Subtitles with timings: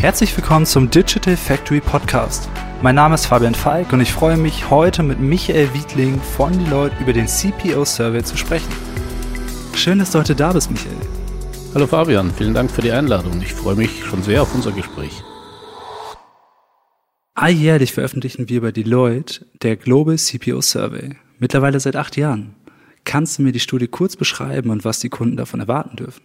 [0.00, 2.48] Herzlich willkommen zum Digital Factory Podcast.
[2.80, 6.96] Mein Name ist Fabian Falk und ich freue mich, heute mit Michael Wiedling von Deloitte
[7.02, 8.72] über den CPO Survey zu sprechen.
[9.74, 10.96] Schön, dass du heute da bist, Michael.
[11.74, 13.42] Hallo Fabian, vielen Dank für die Einladung.
[13.42, 15.22] Ich freue mich schon sehr auf unser Gespräch.
[17.34, 21.10] Alljährlich veröffentlichen wir bei Deloitte der Global CPO Survey.
[21.38, 22.54] Mittlerweile seit acht Jahren.
[23.04, 26.22] Kannst du mir die Studie kurz beschreiben und was die Kunden davon erwarten dürfen?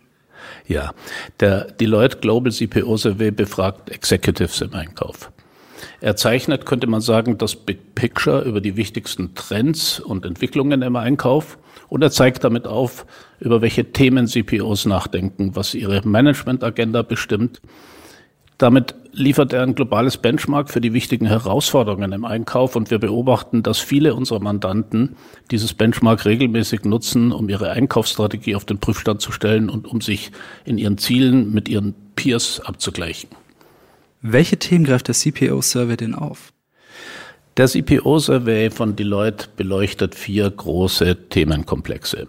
[0.67, 0.93] Ja,
[1.39, 5.31] der Deloitte Global CPO Survey befragt Executives im Einkauf.
[6.01, 10.95] Er zeichnet, könnte man sagen, das Big Picture über die wichtigsten Trends und Entwicklungen im
[10.95, 11.57] Einkauf.
[11.87, 13.05] Und er zeigt damit auf,
[13.39, 17.61] über welche Themen CPOs nachdenken, was ihre Managementagenda bestimmt.
[18.57, 23.63] Damit liefert er ein globales Benchmark für die wichtigen Herausforderungen im Einkauf und wir beobachten,
[23.63, 25.15] dass viele unserer Mandanten
[25.51, 30.31] dieses Benchmark regelmäßig nutzen, um ihre Einkaufsstrategie auf den Prüfstand zu stellen und um sich
[30.65, 33.29] in ihren Zielen mit ihren Peers abzugleichen.
[34.21, 36.51] Welche Themen greift der CPO-Survey denn auf?
[37.57, 42.27] Der CPO-Survey von Deloitte beleuchtet vier große Themenkomplexe.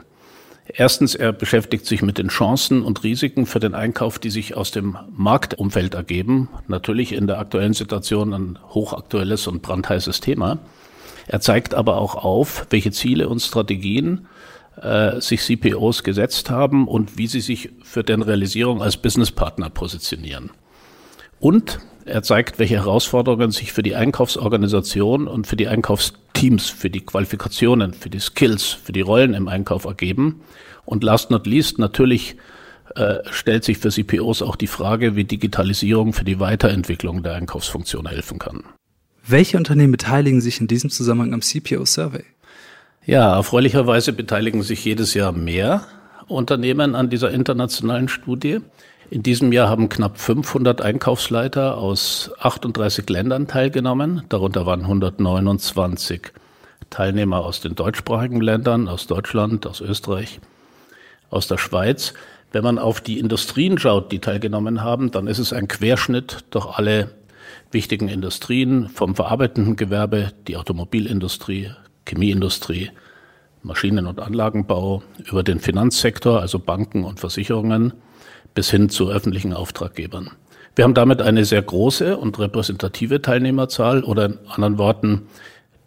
[0.72, 4.72] Erstens, er beschäftigt sich mit den Chancen und Risiken für den Einkauf, die sich aus
[4.72, 6.48] dem Marktumfeld ergeben.
[6.66, 10.58] Natürlich in der aktuellen Situation ein hochaktuelles und brandheißes Thema.
[11.28, 14.26] Er zeigt aber auch auf, welche Ziele und Strategien
[14.80, 20.50] äh, sich CPOs gesetzt haben und wie sie sich für deren Realisierung als Businesspartner positionieren.
[21.38, 25.68] Und er zeigt, welche Herausforderungen sich für die Einkaufsorganisation und für die
[26.36, 30.42] Einkaufsteams, für die Qualifikationen, für die Skills, für die Rollen im Einkauf ergeben.
[30.84, 32.36] Und last not least, natürlich
[32.94, 38.06] äh, stellt sich für CPOs auch die Frage, wie Digitalisierung für die Weiterentwicklung der Einkaufsfunktion
[38.06, 38.64] helfen kann.
[39.26, 42.24] Welche Unternehmen beteiligen sich in diesem Zusammenhang am CPO-Survey?
[43.06, 45.86] Ja, erfreulicherweise beteiligen sich jedes Jahr mehr
[46.28, 48.60] Unternehmen an dieser internationalen Studie.
[49.10, 54.22] In diesem Jahr haben knapp 500 Einkaufsleiter aus 38 Ländern teilgenommen.
[54.28, 56.32] Darunter waren 129
[56.90, 60.40] Teilnehmer aus den deutschsprachigen Ländern, aus Deutschland, aus Österreich,
[61.30, 62.14] aus der Schweiz.
[62.52, 66.66] Wenn man auf die Industrien schaut, die teilgenommen haben, dann ist es ein Querschnitt durch
[66.78, 67.10] alle
[67.70, 71.70] wichtigen Industrien, vom verarbeitenden Gewerbe, die Automobilindustrie,
[72.06, 72.90] Chemieindustrie,
[73.66, 77.92] Maschinen- und Anlagenbau, über den Finanzsektor, also Banken und Versicherungen,
[78.54, 80.30] bis hin zu öffentlichen Auftraggebern.
[80.76, 85.22] Wir haben damit eine sehr große und repräsentative Teilnehmerzahl oder in anderen Worten,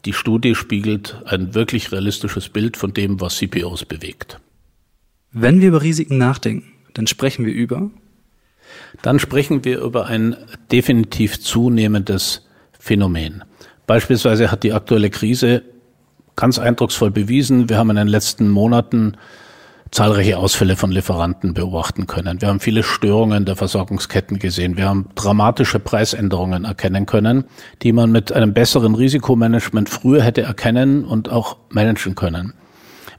[0.06, 4.40] die Studie spiegelt ein wirklich realistisches Bild von dem, was CPOs bewegt.
[5.32, 7.92] Wenn wir über Risiken nachdenken, dann sprechen wir über?
[9.02, 10.38] Dann sprechen wir über ein
[10.72, 12.48] definitiv zunehmendes
[12.80, 13.44] Phänomen.
[13.88, 15.64] Beispielsweise hat die aktuelle Krise
[16.40, 19.18] ganz eindrucksvoll bewiesen, wir haben in den letzten Monaten
[19.92, 22.42] zahlreiche Ausfälle von Lieferanten beobachten können.
[22.42, 24.78] Wir haben viele Störungen der Versorgungsketten gesehen.
[24.78, 27.44] Wir haben dramatische Preisänderungen erkennen können,
[27.82, 32.54] die man mit einem besseren Risikomanagement früher hätte erkennen und auch managen können.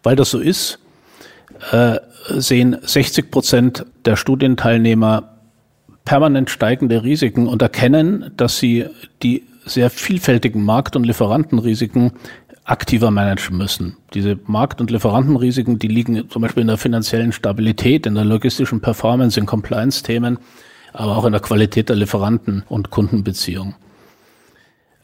[0.03, 0.79] Weil das so ist,
[1.73, 1.99] äh,
[2.29, 5.37] sehen 60 Prozent der Studienteilnehmer
[6.07, 8.87] permanent steigende Risiken und erkennen, dass sie
[9.23, 12.13] die sehr vielfältigen Markt- und Lieferantenrisiken
[12.65, 13.97] aktiver managen müssen.
[14.15, 18.81] Diese Markt- und Lieferantenrisiken, die liegen zum Beispiel in der finanziellen Stabilität, in der logistischen
[18.81, 20.39] Performance, in Compliance-Themen,
[20.93, 23.75] aber auch in der Qualität der Lieferanten- und Kundenbeziehung.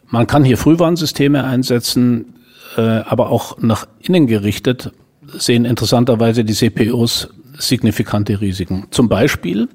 [0.08, 2.34] Man kann hier Frühwarnsysteme einsetzen,
[2.76, 4.92] äh, aber auch nach innen gerichtet
[5.38, 7.28] sehen interessanterweise die CPOs
[7.58, 8.86] signifikante Risiken.
[8.90, 9.68] Zum Beispiel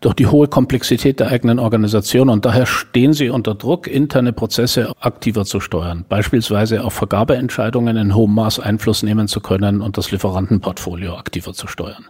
[0.00, 4.92] durch die hohe Komplexität der eigenen Organisation und daher stehen sie unter Druck, interne Prozesse
[5.00, 10.10] aktiver zu steuern, beispielsweise auf Vergabeentscheidungen in hohem Maß Einfluss nehmen zu können und das
[10.12, 12.06] Lieferantenportfolio aktiver zu steuern.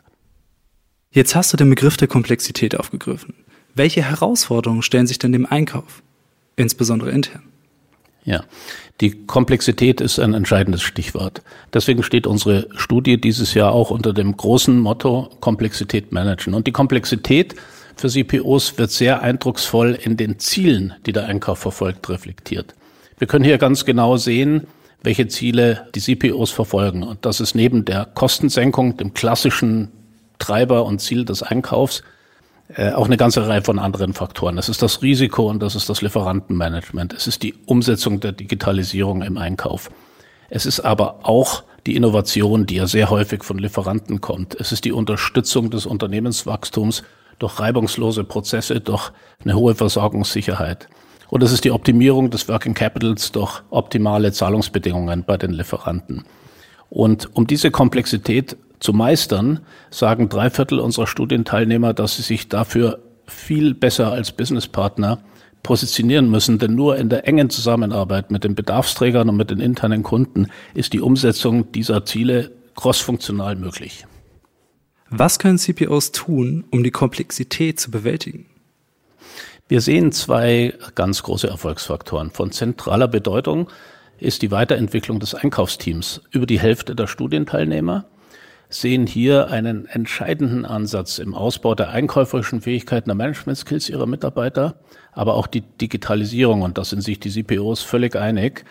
[1.10, 3.34] Jetzt hast du den Begriff der Komplexität aufgegriffen.
[3.74, 6.02] Welche Herausforderungen stellen sich denn dem Einkauf,
[6.56, 7.42] insbesondere intern?
[8.24, 8.44] Ja,
[9.00, 11.40] die Komplexität ist ein entscheidendes Stichwort.
[11.72, 16.52] Deswegen steht unsere Studie dieses Jahr auch unter dem großen Motto Komplexität managen.
[16.52, 17.54] Und die Komplexität
[18.00, 22.74] für CPOs wird sehr eindrucksvoll in den Zielen, die der Einkauf verfolgt, reflektiert.
[23.18, 24.66] Wir können hier ganz genau sehen,
[25.02, 27.02] welche Ziele die CPOs verfolgen.
[27.02, 29.90] Und das ist neben der Kostensenkung, dem klassischen
[30.38, 32.02] Treiber und Ziel des Einkaufs,
[32.74, 34.56] äh, auch eine ganze Reihe von anderen Faktoren.
[34.56, 37.12] Das ist das Risiko und das ist das Lieferantenmanagement.
[37.12, 39.90] Es ist die Umsetzung der Digitalisierung im Einkauf.
[40.50, 44.54] Es ist aber auch die Innovation, die ja sehr häufig von Lieferanten kommt.
[44.54, 47.02] Es ist die Unterstützung des Unternehmenswachstums
[47.38, 49.12] durch reibungslose Prozesse, durch
[49.44, 50.88] eine hohe Versorgungssicherheit.
[51.28, 56.24] Und es ist die Optimierung des Working Capitals durch optimale Zahlungsbedingungen bei den Lieferanten.
[56.90, 63.00] Und um diese Komplexität zu meistern, sagen drei Viertel unserer Studienteilnehmer, dass sie sich dafür
[63.26, 65.18] viel besser als Businesspartner
[65.62, 70.02] positionieren müssen, denn nur in der engen Zusammenarbeit mit den Bedarfsträgern und mit den internen
[70.02, 74.06] Kunden ist die Umsetzung dieser Ziele crossfunktional möglich.
[75.10, 78.44] Was können CPOs tun, um die Komplexität zu bewältigen?
[79.66, 82.30] Wir sehen zwei ganz große Erfolgsfaktoren.
[82.30, 83.70] Von zentraler Bedeutung
[84.18, 86.20] ist die Weiterentwicklung des Einkaufsteams.
[86.30, 88.04] Über die Hälfte der Studienteilnehmer
[88.68, 94.78] sehen hier einen entscheidenden Ansatz im Ausbau der einkäuferischen Fähigkeiten der Management-Skills ihrer Mitarbeiter,
[95.12, 96.60] aber auch die Digitalisierung.
[96.60, 98.66] Und da sind sich die CPOs völlig einig.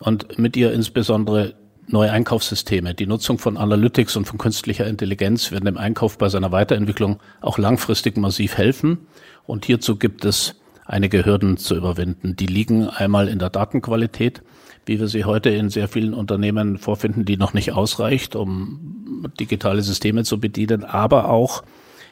[0.00, 1.54] Und mit ihr insbesondere
[1.88, 2.94] neue Einkaufssysteme.
[2.94, 7.58] Die Nutzung von Analytics und von künstlicher Intelligenz werden dem Einkauf bei seiner Weiterentwicklung auch
[7.58, 8.98] langfristig massiv helfen.
[9.46, 12.36] Und hierzu gibt es einige Hürden zu überwinden.
[12.36, 14.42] Die liegen einmal in der Datenqualität,
[14.84, 19.82] wie wir sie heute in sehr vielen Unternehmen vorfinden, die noch nicht ausreicht, um digitale
[19.82, 21.64] Systeme zu bedienen, aber auch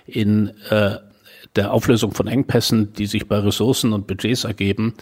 [0.07, 0.97] in äh,
[1.57, 4.95] der Auflösung von Engpässen, die sich bei Ressourcen und Budgets ergeben,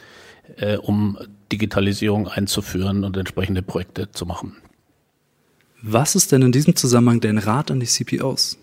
[0.56, 1.19] äh, um
[1.50, 4.56] Digitalisierung einzuführen und entsprechende Projekte zu machen.
[5.82, 8.58] Was ist denn in diesem Zusammenhang dein Rat an die CPOs?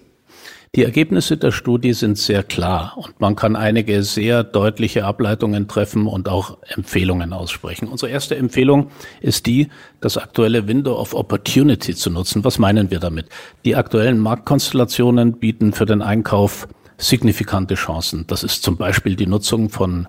[0.76, 6.06] Die Ergebnisse der Studie sind sehr klar und man kann einige sehr deutliche Ableitungen treffen
[6.06, 7.88] und auch Empfehlungen aussprechen.
[7.88, 9.70] Unsere erste Empfehlung ist die,
[10.00, 12.44] das aktuelle Window of Opportunity zu nutzen.
[12.44, 13.30] Was meinen wir damit?
[13.66, 16.68] Die aktuellen Marktkonstellationen bieten für den Einkauf
[17.00, 18.26] signifikante Chancen.
[18.28, 20.08] Das ist zum Beispiel die Nutzung von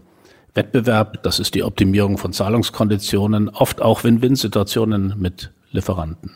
[0.54, 6.32] Wettbewerb, das ist die Optimierung von Zahlungskonditionen, oft auch Win-Win-Situationen mit Lieferanten.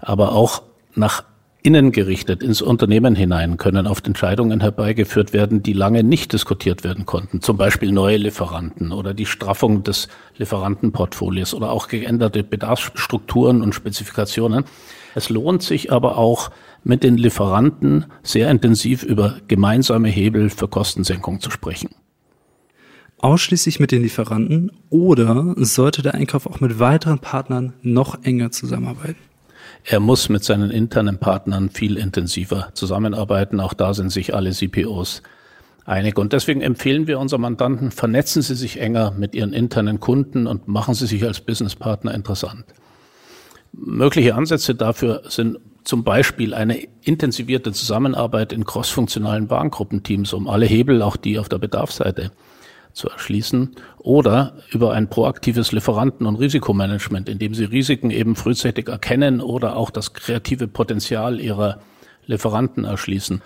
[0.00, 0.62] Aber auch
[0.94, 1.24] nach
[1.62, 7.04] innen gerichtet ins Unternehmen hinein können oft Entscheidungen herbeigeführt werden, die lange nicht diskutiert werden
[7.04, 7.40] konnten.
[7.40, 14.64] Zum Beispiel neue Lieferanten oder die Straffung des Lieferantenportfolios oder auch geänderte Bedarfsstrukturen und Spezifikationen.
[15.14, 16.50] Es lohnt sich aber auch,
[16.84, 21.90] mit den Lieferanten sehr intensiv über gemeinsame Hebel für Kostensenkung zu sprechen.
[23.18, 29.18] Ausschließlich mit den Lieferanten oder sollte der Einkauf auch mit weiteren Partnern noch enger zusammenarbeiten?
[29.84, 33.60] Er muss mit seinen internen Partnern viel intensiver zusammenarbeiten.
[33.60, 35.22] Auch da sind sich alle CPOs
[35.84, 36.18] einig.
[36.18, 40.68] Und deswegen empfehlen wir unseren Mandanten, vernetzen Sie sich enger mit Ihren internen Kunden und
[40.68, 42.64] machen Sie sich als Businesspartner interessant.
[43.72, 51.00] Mögliche Ansätze dafür sind zum Beispiel eine intensivierte Zusammenarbeit in crossfunktionalen Warengruppenteams, um alle Hebel,
[51.00, 52.30] auch die auf der Bedarfsseite,
[52.92, 59.40] zu erschließen oder über ein proaktives Lieferanten- und Risikomanagement, indem sie Risiken eben frühzeitig erkennen
[59.40, 61.78] oder auch das kreative Potenzial ihrer
[62.26, 63.40] Lieferanten erschließen.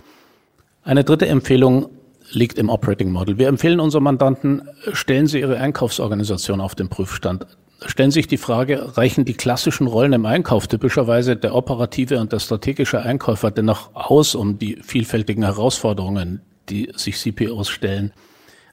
[0.82, 1.90] Eine dritte Empfehlung
[2.32, 3.38] liegt im Operating Model.
[3.38, 4.62] Wir empfehlen unseren Mandanten,
[4.92, 7.46] stellen Sie Ihre Einkaufsorganisation auf den Prüfstand.
[7.86, 12.38] Stellen sich die Frage, reichen die klassischen Rollen im Einkauf, typischerweise der operative und der
[12.38, 18.12] strategische Einkäufer, dennoch aus, um die vielfältigen Herausforderungen, die sich CPOs stellen,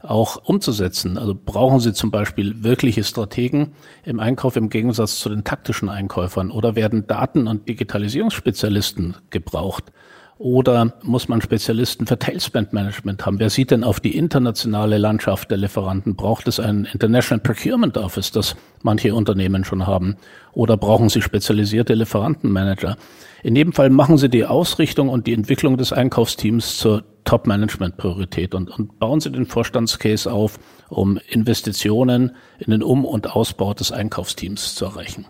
[0.01, 1.17] auch umzusetzen.
[1.17, 3.73] Also brauchen Sie zum Beispiel wirkliche Strategen
[4.03, 9.91] im Einkauf im Gegensatz zu den taktischen Einkäufern oder werden Daten- und Digitalisierungsspezialisten gebraucht?
[10.39, 13.41] Oder muss man Spezialisten für Tailspend Management haben?
[13.41, 16.15] Wer sieht denn auf die internationale Landschaft der Lieferanten?
[16.15, 20.15] Braucht es ein International Procurement Office, das manche Unternehmen schon haben?
[20.53, 22.95] Oder brauchen Sie spezialisierte Lieferantenmanager?
[23.43, 28.69] In jedem Fall machen Sie die Ausrichtung und die Entwicklung des Einkaufsteams zur Top-Management-Priorität und,
[28.69, 34.75] und bauen Sie den Vorstandscase auf, um Investitionen in den Um- und Ausbau des Einkaufsteams
[34.75, 35.25] zu erreichen.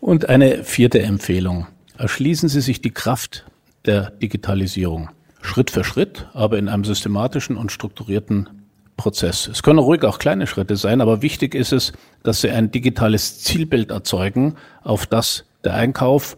[0.00, 1.66] Und eine vierte Empfehlung.
[1.98, 3.44] Erschließen Sie sich die Kraft
[3.86, 5.10] der Digitalisierung.
[5.42, 8.48] Schritt für Schritt, aber in einem systematischen und strukturierten
[8.96, 9.48] Prozess.
[9.48, 13.40] Es können ruhig auch kleine Schritte sein, aber wichtig ist es, dass Sie ein digitales
[13.40, 16.36] Zielbild erzeugen, auf das der Einkauf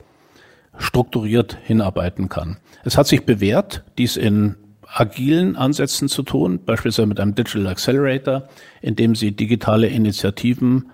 [0.79, 2.59] strukturiert hinarbeiten kann.
[2.85, 8.49] Es hat sich bewährt, dies in agilen Ansätzen zu tun, beispielsweise mit einem Digital Accelerator,
[8.81, 10.91] in dem Sie digitale Initiativen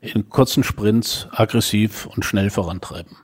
[0.00, 3.16] in kurzen Sprints aggressiv und schnell vorantreiben.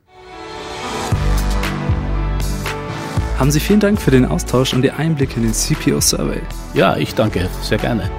[3.41, 6.43] Haben Sie vielen Dank für den Austausch und die Einblicke in den CPO Survey.
[6.75, 8.11] Ja, ich danke sehr gerne.